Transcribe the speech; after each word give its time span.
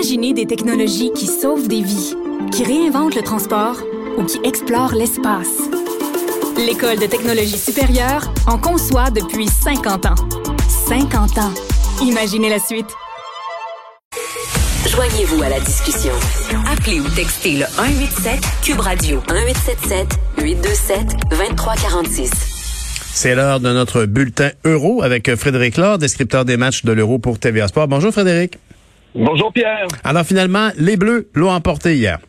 Imaginez 0.00 0.32
des 0.32 0.46
technologies 0.46 1.12
qui 1.14 1.26
sauvent 1.26 1.68
des 1.68 1.82
vies, 1.82 2.14
qui 2.52 2.64
réinventent 2.64 3.14
le 3.14 3.20
transport 3.20 3.76
ou 4.16 4.24
qui 4.24 4.38
explorent 4.44 4.94
l'espace. 4.94 5.60
L'École 6.56 6.98
de 6.98 7.04
technologie 7.04 7.58
supérieure 7.58 8.32
en 8.46 8.56
conçoit 8.56 9.10
depuis 9.10 9.46
50 9.46 10.06
ans. 10.06 10.14
50 10.88 11.36
ans. 11.36 11.52
Imaginez 12.02 12.48
la 12.48 12.58
suite. 12.58 12.86
Joignez-vous 14.88 15.42
à 15.42 15.50
la 15.50 15.60
discussion. 15.60 16.14
Appelez 16.66 17.00
ou 17.00 17.08
textez 17.10 17.58
le 17.58 17.66
187 17.66 18.40
Cube 18.62 18.80
Radio 18.80 19.20
1877 19.28 20.18
827 20.38 20.98
2346. 21.28 22.30
C'est 23.12 23.34
l'heure 23.34 23.60
de 23.60 23.70
notre 23.70 24.06
bulletin 24.06 24.48
euro 24.64 25.02
avec 25.02 25.34
Frédéric 25.34 25.76
Laure, 25.76 25.98
descripteur 25.98 26.46
des 26.46 26.56
matchs 26.56 26.86
de 26.86 26.92
l'euro 26.92 27.18
pour 27.18 27.38
TVA 27.38 27.68
Sport. 27.68 27.86
Bonjour 27.86 28.12
Frédéric. 28.12 28.56
Bonjour 29.14 29.52
Pierre. 29.52 29.88
Alors 30.04 30.24
finalement, 30.24 30.70
les 30.76 30.96
Bleus 30.96 31.28
l'ont 31.34 31.50
emporté 31.50 31.96
hier. 31.96 32.20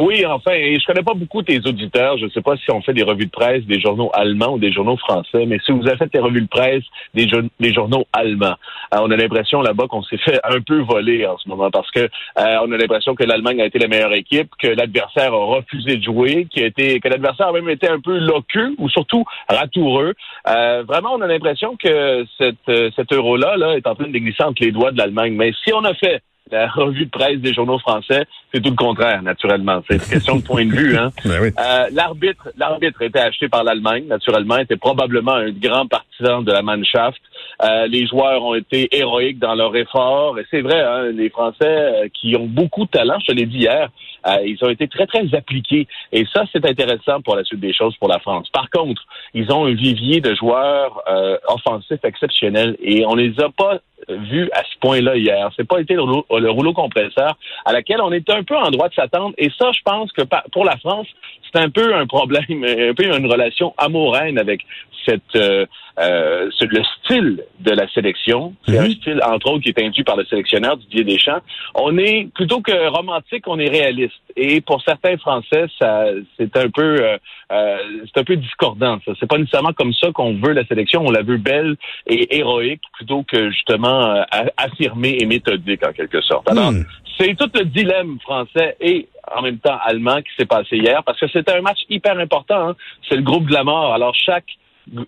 Oui, 0.00 0.24
enfin, 0.24 0.52
et 0.52 0.78
je 0.78 0.86
connais 0.86 1.02
pas 1.02 1.14
beaucoup 1.14 1.42
tes 1.42 1.58
auditeurs. 1.58 2.18
Je 2.18 2.26
ne 2.26 2.30
sais 2.30 2.40
pas 2.40 2.56
si 2.56 2.70
on 2.70 2.80
fait 2.82 2.94
des 2.94 3.02
revues 3.02 3.26
de 3.26 3.30
presse 3.30 3.64
des 3.64 3.80
journaux 3.80 4.10
allemands 4.14 4.54
ou 4.54 4.58
des 4.58 4.72
journaux 4.72 4.96
français, 4.96 5.44
mais 5.46 5.58
si 5.64 5.72
vous 5.72 5.86
avez 5.88 5.96
fait 5.96 6.12
des 6.12 6.20
revues 6.20 6.42
de 6.42 6.48
presse 6.48 6.84
des, 7.14 7.26
des 7.58 7.74
journaux 7.74 8.04
allemands, 8.12 8.54
euh, 8.94 8.98
on 9.00 9.10
a 9.10 9.16
l'impression 9.16 9.60
là-bas 9.60 9.86
qu'on 9.88 10.02
s'est 10.04 10.18
fait 10.18 10.38
un 10.44 10.60
peu 10.60 10.80
voler 10.82 11.26
en 11.26 11.36
ce 11.38 11.48
moment 11.48 11.70
parce 11.70 11.90
que 11.90 12.00
euh, 12.00 12.08
on 12.36 12.70
a 12.70 12.76
l'impression 12.76 13.16
que 13.16 13.24
l'Allemagne 13.24 13.60
a 13.60 13.66
été 13.66 13.78
la 13.80 13.88
meilleure 13.88 14.12
équipe, 14.12 14.50
que 14.62 14.68
l'adversaire 14.68 15.32
a 15.32 15.44
refusé 15.44 15.96
de 15.96 16.02
jouer, 16.02 16.46
qui 16.48 16.62
a 16.62 16.66
été, 16.66 17.00
que 17.00 17.08
l'adversaire 17.08 17.48
a 17.48 17.52
même 17.52 17.68
été 17.68 17.88
un 17.88 18.00
peu 18.00 18.18
loqueux 18.18 18.74
ou 18.78 18.88
surtout 18.88 19.24
ratoureux. 19.48 20.14
Euh, 20.48 20.84
vraiment, 20.86 21.14
on 21.14 21.20
a 21.22 21.26
l'impression 21.26 21.76
que 21.76 22.24
cette, 22.38 22.94
cet 22.94 23.12
euro-là 23.12 23.56
là, 23.56 23.76
est 23.76 23.86
en 23.86 23.96
train 23.96 24.06
de 24.06 24.18
glisser 24.18 24.44
entre 24.44 24.62
les 24.62 24.70
doigts 24.70 24.92
de 24.92 24.98
l'Allemagne. 24.98 25.34
Mais 25.34 25.52
si 25.64 25.72
on 25.72 25.84
a 25.84 25.94
fait 25.94 26.22
la 26.50 26.68
revue 26.74 27.06
de 27.06 27.10
presse 27.10 27.38
des 27.38 27.54
journaux 27.54 27.78
français, 27.78 28.24
c'est 28.52 28.60
tout 28.60 28.70
le 28.70 28.76
contraire, 28.76 29.22
naturellement. 29.22 29.82
C'est 29.88 29.96
une 29.96 30.00
question 30.00 30.36
de 30.36 30.42
point 30.42 30.66
de 30.66 30.72
vue. 30.72 30.96
Hein. 30.96 31.10
Ben 31.24 31.40
oui. 31.42 31.50
euh, 31.58 31.86
l'arbitre, 31.92 32.48
l'arbitre 32.56 33.02
était 33.02 33.18
acheté 33.20 33.48
par 33.48 33.64
l'Allemagne, 33.64 34.06
naturellement, 34.06 34.58
était 34.58 34.76
probablement 34.76 35.34
un 35.34 35.50
grand 35.50 35.86
partisan 35.86 36.42
de 36.42 36.52
la 36.52 36.62
Mannschaft. 36.62 37.18
Euh, 37.62 37.86
les 37.88 38.06
joueurs 38.06 38.44
ont 38.44 38.54
été 38.54 38.88
héroïques 38.96 39.38
dans 39.38 39.54
leur 39.54 39.74
effort. 39.76 40.38
Et 40.38 40.46
c'est 40.50 40.60
vrai, 40.60 40.80
hein, 40.80 41.10
les 41.12 41.30
Français 41.30 41.56
euh, 41.62 42.08
qui 42.12 42.36
ont 42.36 42.46
beaucoup 42.46 42.84
de 42.84 42.90
talent, 42.90 43.18
je 43.20 43.26
te 43.26 43.32
l'ai 43.32 43.46
dit 43.46 43.58
hier, 43.58 43.88
euh, 44.26 44.36
ils 44.44 44.58
ont 44.62 44.68
été 44.68 44.86
très, 44.88 45.06
très 45.06 45.34
appliqués. 45.34 45.86
Et 46.12 46.24
ça, 46.32 46.44
c'est 46.52 46.64
intéressant 46.64 47.20
pour 47.20 47.36
la 47.36 47.44
suite 47.44 47.60
des 47.60 47.72
choses 47.72 47.96
pour 47.96 48.08
la 48.08 48.18
France. 48.20 48.48
Par 48.52 48.70
contre, 48.70 49.02
ils 49.34 49.50
ont 49.52 49.66
un 49.66 49.74
vivier 49.74 50.20
de 50.20 50.34
joueurs 50.34 51.02
offensifs 51.48 52.04
exceptionnels 52.04 52.76
et 52.80 53.04
on 53.06 53.14
les 53.14 53.32
a 53.40 53.48
pas 53.50 53.78
vus 54.08 54.48
à 54.52 54.62
ce 54.62 54.78
point-là 54.80 55.16
hier. 55.16 55.50
C'est 55.56 55.66
pas 55.66 55.80
été 55.80 55.94
le 55.94 56.02
rouleau, 56.02 56.26
le 56.30 56.50
rouleau 56.50 56.72
compresseur 56.72 57.36
à 57.64 57.72
laquelle 57.72 58.00
on 58.00 58.12
est 58.12 58.28
un 58.30 58.42
peu 58.42 58.56
en 58.56 58.70
droit 58.70 58.88
de 58.88 58.94
s'attendre. 58.94 59.34
Et 59.38 59.50
ça, 59.58 59.70
je 59.72 59.80
pense 59.84 60.12
que 60.12 60.22
pour 60.52 60.64
la 60.64 60.76
France, 60.78 61.06
c'est 61.52 61.60
un 61.60 61.70
peu 61.70 61.94
un 61.94 62.06
problème, 62.06 62.42
un 62.50 62.94
peu 62.94 63.04
une 63.04 63.26
relation 63.26 63.74
amoureuse 63.78 64.36
avec 64.38 64.60
cette 65.06 65.36
euh, 65.36 65.64
euh, 66.00 66.50
le 66.60 66.82
style 66.84 67.44
de 67.60 67.70
la 67.72 67.88
sélection. 67.88 68.54
C'est 68.66 68.78
un 68.78 68.90
style, 68.90 69.20
entre 69.24 69.50
autres, 69.50 69.62
qui 69.62 69.70
est 69.70 69.82
induit 69.82 70.04
par 70.04 70.16
le 70.16 70.24
sélectionneur 70.26 70.76
Didier 70.76 71.04
Deschamps. 71.04 71.40
On 71.74 71.96
est 71.98 72.28
plutôt 72.34 72.60
que 72.60 72.88
romantique, 72.88 73.44
on 73.46 73.58
est 73.58 73.68
réaliste. 73.68 74.14
Et 74.36 74.60
pour 74.60 74.82
certains 74.82 75.16
Français, 75.16 75.66
ça 75.78 76.04
c'est 76.36 76.56
un 76.56 76.68
peu 76.70 77.02
euh, 77.02 77.16
euh, 77.52 77.78
c'est 78.06 78.20
un 78.20 78.24
peu 78.24 78.36
discordant. 78.36 78.98
Ça, 79.04 79.12
c'est 79.18 79.28
pas 79.28 79.38
nécessairement 79.38 79.72
comme 79.72 79.92
ça 79.94 80.12
qu'on 80.12 80.34
veut 80.34 80.52
la 80.52 80.64
sélection. 80.66 81.04
On 81.04 81.10
la 81.10 81.22
veut 81.22 81.38
belle 81.38 81.76
et 82.06 82.36
héroïque 82.38 82.82
plutôt 82.92 83.24
que 83.24 83.50
justement 83.50 84.04
euh, 84.04 84.22
affirmée 84.56 85.16
et 85.20 85.26
méthodique 85.26 85.84
en 85.84 85.92
quelque 85.92 86.20
sorte. 86.20 86.48
Alors, 86.48 86.72
Hmm. 86.72 86.84
c'est 87.18 87.34
tout 87.36 87.50
le 87.54 87.64
dilemme 87.64 88.18
français 88.20 88.76
et 88.80 89.08
en 89.34 89.42
même 89.42 89.58
temps 89.58 89.78
allemand 89.84 90.22
qui 90.22 90.30
s'est 90.36 90.46
passé 90.46 90.76
hier 90.76 91.02
parce 91.04 91.18
que 91.18 91.28
c'était 91.28 91.52
un 91.52 91.60
match 91.60 91.80
hyper 91.88 92.18
important. 92.18 92.70
hein. 92.70 92.76
C'est 93.08 93.16
le 93.16 93.22
groupe 93.22 93.46
de 93.46 93.52
la 93.52 93.64
mort. 93.64 93.92
Alors 93.94 94.14
chaque 94.14 94.46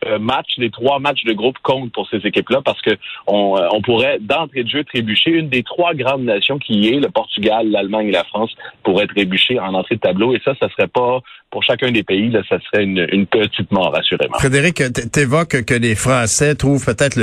euh, 0.06 0.18
match, 0.18 0.48
les 0.58 0.70
trois 0.70 0.98
matchs 0.98 1.24
de 1.24 1.32
groupe 1.32 1.56
comptent 1.62 1.92
pour 1.92 2.08
ces 2.08 2.18
équipes-là 2.18 2.60
parce 2.64 2.80
que 2.82 2.90
on, 3.26 3.56
euh, 3.56 3.68
on 3.72 3.82
pourrait 3.82 4.18
d'entrée 4.20 4.64
de 4.64 4.68
jeu 4.68 4.84
trébucher 4.84 5.30
une 5.30 5.48
des 5.48 5.62
trois 5.62 5.94
grandes 5.94 6.24
nations 6.24 6.58
qui 6.58 6.88
est 6.88 7.00
le 7.00 7.08
Portugal, 7.08 7.68
l'Allemagne 7.70 8.08
et 8.08 8.12
la 8.12 8.24
France 8.24 8.50
pourraient 8.82 9.06
trébucher 9.06 9.58
en 9.58 9.74
entrée 9.74 9.96
de 9.96 10.00
tableau 10.00 10.34
et 10.34 10.40
ça, 10.44 10.54
ça 10.60 10.68
serait 10.70 10.88
pas 10.88 11.20
pour 11.50 11.64
chacun 11.64 11.90
des 11.90 12.04
pays, 12.04 12.30
là, 12.30 12.42
ça 12.48 12.58
serait 12.60 12.84
une, 12.84 13.06
une 13.10 13.26
petite 13.26 13.70
mort 13.72 13.94
assurément. 13.96 14.38
Frédéric, 14.38 14.82
t'évoques 15.10 15.64
que 15.64 15.74
les 15.74 15.96
Français 15.96 16.54
trouvent 16.54 16.84
peut-être 16.84 17.16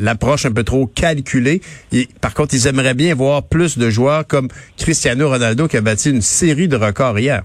l'approche 0.00 0.46
un 0.46 0.52
peu 0.52 0.64
trop 0.64 0.86
calculée. 0.86 1.60
Et, 1.92 2.08
par 2.20 2.34
contre, 2.34 2.54
ils 2.54 2.66
aimeraient 2.66 2.94
bien 2.94 3.14
voir 3.14 3.44
plus 3.44 3.78
de 3.78 3.88
joueurs 3.88 4.26
comme 4.26 4.48
Cristiano 4.76 5.28
Ronaldo 5.28 5.68
qui 5.68 5.76
a 5.76 5.80
battu 5.80 6.10
une 6.10 6.22
série 6.22 6.68
de 6.68 6.76
records 6.76 7.18
hier. 7.18 7.42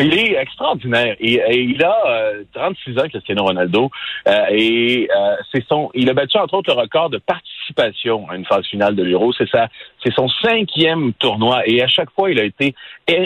Il 0.00 0.14
est 0.14 0.34
extraordinaire. 0.34 1.16
Il 1.20 1.84
a 1.84 1.96
euh, 2.08 2.44
36 2.54 2.98
ans, 2.98 3.08
Cristiano 3.08 3.44
Ronaldo, 3.44 3.90
euh, 4.28 4.44
et 4.50 5.08
euh, 5.14 5.36
c'est 5.52 5.64
son. 5.66 5.90
Il 5.94 6.08
a 6.08 6.14
battu 6.14 6.38
entre 6.38 6.54
autres 6.54 6.74
le 6.74 6.80
record 6.80 7.10
de 7.10 7.18
participation 7.18 8.28
à 8.28 8.36
une 8.36 8.44
phase 8.44 8.66
finale 8.66 8.96
de 8.96 9.02
l'Euro. 9.02 9.32
C'est 9.32 9.48
ça, 9.48 9.68
c'est 10.04 10.12
son 10.14 10.28
cinquième 10.42 11.12
tournoi, 11.14 11.62
et 11.66 11.82
à 11.82 11.88
chaque 11.88 12.10
fois, 12.10 12.30
il 12.30 12.40
a 12.40 12.44
été 12.44 12.74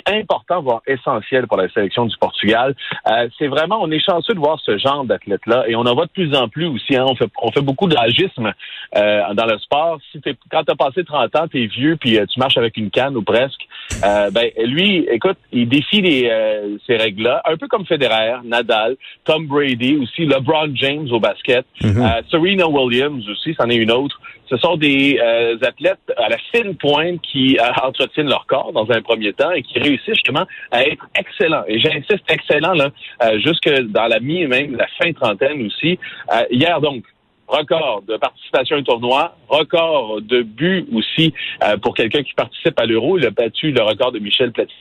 important, 0.07 0.63
voire 0.63 0.83
essentiel 0.87 1.47
pour 1.47 1.57
la 1.57 1.69
sélection 1.71 2.07
du 2.07 2.17
Portugal. 2.17 2.75
Euh, 3.11 3.29
c'est 3.39 3.49
vraiment, 3.49 3.79
on 3.81 3.91
est 3.91 4.01
chanceux 4.01 4.35
de 4.35 4.39
voir 4.39 4.59
ce 4.61 4.79
genre 4.79 5.05
d'athlète-là, 5.05 5.65
et 5.69 5.77
on 5.77 5.83
en 5.83 5.95
voit 5.95 6.07
de 6.07 6.11
plus 6.11 6.35
en 6.35 6.49
plus 6.49 6.67
aussi. 6.67 6.97
Hein. 6.97 7.05
On 7.09 7.15
fait, 7.15 7.31
on 7.43 7.53
fait 7.53 7.61
beaucoup 7.61 7.87
d'agisme 7.87 8.53
euh, 8.97 9.35
dans 9.35 9.47
le 9.47 9.59
sport. 9.59 9.99
Si 10.13 10.21
t'es, 10.21 10.35
quand 10.51 10.65
t'as 10.65 10.75
passé 10.75 11.05
30 11.05 11.37
ans, 11.37 11.49
t'es 11.49 11.67
vieux, 11.67 11.97
puis 11.97 12.19
euh, 12.19 12.27
tu 12.27 12.39
marches 12.39 12.57
avec 12.57 12.77
une 12.77 12.91
canne 12.91 13.17
ou 13.17 13.23
presque. 13.23 13.67
Euh, 14.05 14.31
ben 14.31 14.51
lui, 14.65 15.07
écoute, 15.11 15.39
il 15.53 15.69
défie 15.69 16.01
les, 16.01 16.29
euh, 16.31 16.77
ces 16.87 16.97
règles-là, 16.97 17.43
un 17.45 17.57
peu 17.57 17.69
comme 17.69 17.87
Federer, 17.87 18.37
Nadal, 18.45 18.97
Tom 19.25 19.47
Brady 19.47 19.97
aussi, 19.97 20.27
LeBron 20.27 20.71
James 20.75 21.09
au 21.11 21.21
basket, 21.21 21.65
euh, 21.85 22.23
Serena 22.31 22.69
Williams 22.69 23.29
aussi, 23.29 23.55
c'en 23.59 23.69
est 23.69 23.77
une 23.77 23.93
autre. 23.93 24.21
Ce 24.51 24.57
sont 24.59 24.77
des 24.77 25.19
euh, 25.23 25.57
athlètes 25.63 26.13
à 26.17 26.29
la 26.29 26.37
fine 26.53 26.77
pointe 26.77 27.21
qui 27.23 27.57
entretiennent 27.83 28.29
leur 28.29 28.47
corps 28.47 28.73
dans 28.73 28.91
un 28.91 29.01
premier 29.01 29.33
temps 29.33 29.51
et 29.53 29.63
qui 29.63 29.79
réussissent 29.79 30.15
justement 30.15 30.47
à 30.71 30.83
être 30.83 31.07
excellents. 31.19 31.65
Et 31.67 31.81
j'insiste 31.81 32.25
excellent 32.29 32.75
là, 32.75 32.91
euh, 33.23 33.39
jusque 33.41 33.71
dans 33.89 34.07
la 34.07 34.21
mi 34.21 34.43
et 34.43 34.47
même 34.47 34.77
la 34.77 34.87
fin 34.99 35.13
trentaine 35.13 35.67
aussi. 35.67 35.99
Euh, 36.33 36.43
hier 36.51 36.81
donc, 36.81 37.05
record 37.55 38.03
de 38.09 38.17
participation 38.17 38.77
au 38.77 38.83
tournoi, 38.83 39.37
record 39.49 40.21
de 40.23 40.43
buts 40.43 40.87
aussi 40.93 41.33
euh, 41.63 41.77
pour 41.79 41.95
quelqu'un 41.95 42.23
qui 42.23 42.35
participe 42.35 42.79
à 42.79 42.87
l'Euro. 42.87 43.19
Il 43.19 43.27
a 43.27 43.31
battu 43.31 43.71
le 43.71 43.83
record 43.83 44.13
de 44.13 44.19
Michel 44.19 44.53
Platini. 44.53 44.79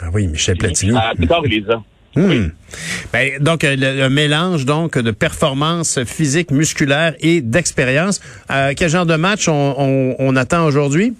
Ah 0.00 0.08
oui, 0.12 0.26
Michel 0.26 0.56
Platini. 0.58 0.96
À 0.96 1.14
Picard 1.18 1.44
et 1.44 1.48
les 1.48 1.70
ans. 1.70 1.84
Hmm. 2.14 2.48
Ben, 3.12 3.42
donc, 3.42 3.62
euh, 3.62 3.76
le, 3.76 4.00
le 4.00 4.08
mélange 4.08 4.64
donc 4.64 4.96
de 4.98 5.10
performance 5.10 6.02
physique, 6.04 6.50
musculaire 6.50 7.14
et 7.20 7.42
d'expérience. 7.42 8.20
Euh, 8.50 8.72
quel 8.76 8.88
genre 8.88 9.04
de 9.04 9.16
match 9.16 9.48
on, 9.48 9.74
on- 9.76 10.16
on 10.18 10.36
attend 10.36 10.64
aujourd'hui? 10.64 11.12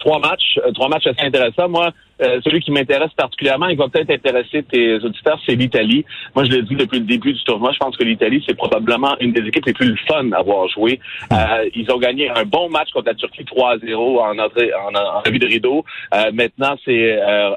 Trois 0.00 0.18
matchs, 0.18 0.58
trois 0.74 0.88
matchs 0.88 1.06
assez 1.06 1.22
intéressants. 1.26 1.68
Moi, 1.68 1.90
euh, 2.22 2.40
celui 2.44 2.60
qui 2.60 2.70
m'intéresse 2.70 3.12
particulièrement, 3.16 3.68
il 3.68 3.76
va 3.76 3.88
peut-être 3.88 4.10
intéresser 4.10 4.62
tes 4.62 4.96
auditeurs, 4.96 5.40
c'est 5.46 5.54
l'Italie. 5.54 6.04
Moi, 6.34 6.44
je 6.44 6.50
l'ai 6.50 6.62
dit 6.62 6.74
depuis 6.74 6.98
le 6.98 7.04
début 7.04 7.32
du 7.32 7.42
tournoi, 7.44 7.72
je 7.72 7.78
pense 7.78 7.96
que 7.96 8.04
l'Italie, 8.04 8.42
c'est 8.46 8.56
probablement 8.56 9.16
une 9.20 9.32
des 9.32 9.46
équipes 9.46 9.66
les 9.66 9.72
plus 9.72 9.96
fun 10.08 10.30
à 10.32 10.38
avoir 10.38 10.68
joué. 10.68 11.00
Euh, 11.32 11.68
ils 11.74 11.90
ont 11.90 11.98
gagné 11.98 12.30
un 12.30 12.44
bon 12.44 12.68
match 12.68 12.90
contre 12.92 13.08
la 13.08 13.14
Turquie 13.14 13.44
3-0 13.44 13.94
en 13.94 14.38
entrée, 14.38 14.70
en, 14.74 14.94
en, 14.94 15.16
en 15.16 15.20
revue 15.20 15.38
de 15.38 15.46
rideau. 15.46 15.84
Euh, 16.14 16.30
maintenant, 16.32 16.76
c'est 16.84 17.12
euh, 17.12 17.50
euh, 17.50 17.54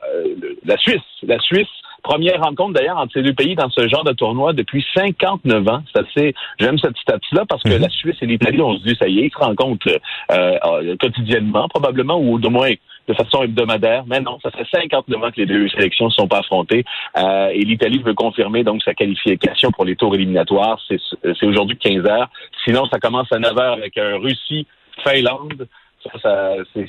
la 0.65 0.77
Suisse. 0.77 1.01
La 1.23 1.39
Suisse 1.39 1.67
Première 2.03 2.41
rencontre 2.41 2.73
d'ailleurs 2.73 2.97
entre 2.97 3.13
ces 3.13 3.21
deux 3.21 3.33
pays 3.33 3.55
dans 3.55 3.69
ce 3.69 3.85
genre 3.89 4.05
de 4.05 4.13
tournoi 4.13 4.53
depuis 4.53 4.85
59 4.95 5.67
ans. 5.67 5.83
C'est 5.91 5.99
assez, 5.99 6.35
j'aime 6.57 6.77
cette 6.79 6.95
stat-là 6.97 7.43
parce 7.49 7.61
que 7.63 7.69
la 7.69 7.89
Suisse 7.89 8.15
et 8.21 8.25
l'Italie, 8.25 8.61
on 8.61 8.77
se 8.77 8.83
dit, 8.83 8.95
ça 8.97 9.09
y 9.09 9.19
est, 9.19 9.25
ils 9.25 9.31
se 9.31 9.37
rencontrent 9.37 9.99
euh, 10.31 10.95
quotidiennement, 11.01 11.67
probablement, 11.67 12.17
ou 12.17 12.39
de 12.39 12.47
moins 12.47 12.71
de 13.07 13.13
façon 13.13 13.43
hebdomadaire. 13.43 14.03
Mais 14.07 14.19
non, 14.19 14.37
ça 14.43 14.51
fait 14.51 14.65
59 14.69 15.23
ans 15.23 15.31
que 15.31 15.37
les 15.41 15.45
deux 15.45 15.67
sélections 15.69 16.05
ne 16.05 16.11
sont 16.11 16.27
pas 16.27 16.39
affrontées. 16.39 16.83
Euh, 17.17 17.47
et 17.53 17.63
l'Italie 17.63 18.01
veut 18.03 18.13
confirmer 18.13 18.63
donc 18.63 18.81
sa 18.83 18.93
qualification 18.93 19.71
pour 19.71 19.85
les 19.85 19.95
tours 19.95 20.13
éliminatoires. 20.15 20.79
C'est, 20.87 20.99
aujourd'hui 21.45 21.77
15 21.77 22.05
heures. 22.05 22.29
Sinon, 22.65 22.85
ça 22.87 22.99
commence 22.99 23.31
à 23.31 23.39
9 23.39 23.57
heures 23.57 23.73
avec 23.73 23.97
un 23.97 24.17
Russie-Finlande. 24.17 25.67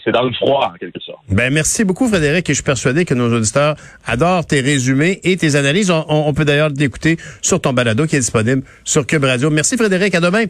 C'est, 0.04 0.12
dans 0.12 0.22
le 0.22 0.32
froid, 0.32 0.70
en 0.72 0.76
quelque 0.78 1.00
sorte. 1.00 1.18
Ben 1.28 1.52
merci 1.52 1.82
beaucoup 1.84 2.06
Frédéric 2.06 2.48
et 2.48 2.52
je 2.52 2.58
suis 2.58 2.64
persuadé 2.64 3.04
que 3.04 3.14
nos 3.14 3.34
auditeurs 3.36 3.74
adorent 4.06 4.46
tes 4.46 4.60
résumés 4.60 5.18
et 5.24 5.36
tes 5.36 5.56
analyses. 5.56 5.90
On, 5.90 6.04
on- 6.08 6.28
on 6.28 6.34
peut 6.34 6.44
d'ailleurs 6.44 6.68
l'écouter 6.68 7.16
sur 7.42 7.60
ton 7.60 7.72
balado 7.72 8.06
qui 8.06 8.14
est 8.14 8.20
disponible 8.20 8.62
sur 8.84 9.06
Cube 9.06 9.24
Radio. 9.24 9.50
Merci 9.50 9.76
Frédéric, 9.76 10.14
à 10.14 10.20
demain. 10.20 10.44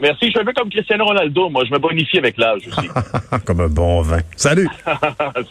Merci. 0.00 0.26
Je 0.26 0.30
suis 0.30 0.40
un 0.40 0.44
peu 0.44 0.52
comme 0.52 0.70
Cristiano 0.70 1.04
Ronaldo. 1.04 1.48
Moi, 1.48 1.64
je 1.64 1.72
me 1.72 1.78
bonifie 1.78 2.18
avec 2.18 2.36
l'âge 2.38 2.62
aussi. 2.68 2.88
Comme 3.44 3.60
un 3.60 3.68
bon 3.68 4.02
vin. 4.02 4.20
Salut. 4.36 4.68